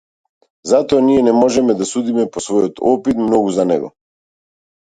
Затоа 0.69 1.01
ние 1.09 1.25
не 1.27 1.33
можеме 1.41 1.75
да 1.81 1.87
судиме 1.89 2.25
по 2.37 2.43
својот 2.47 2.81
опит 2.95 3.23
многу 3.27 3.55
за 3.59 3.67
него. 3.75 3.93